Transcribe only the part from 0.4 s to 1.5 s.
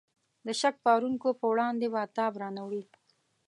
د شک پارونکو په